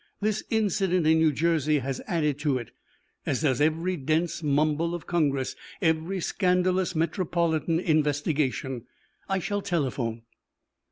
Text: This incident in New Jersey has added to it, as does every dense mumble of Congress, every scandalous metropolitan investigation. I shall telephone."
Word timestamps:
This 0.19 0.43
incident 0.49 1.05
in 1.05 1.19
New 1.19 1.31
Jersey 1.31 1.77
has 1.77 2.01
added 2.07 2.39
to 2.39 2.57
it, 2.57 2.71
as 3.27 3.43
does 3.43 3.61
every 3.61 3.97
dense 3.97 4.41
mumble 4.41 4.95
of 4.95 5.05
Congress, 5.05 5.55
every 5.79 6.19
scandalous 6.19 6.95
metropolitan 6.95 7.79
investigation. 7.79 8.85
I 9.29 9.37
shall 9.37 9.61
telephone." 9.61 10.23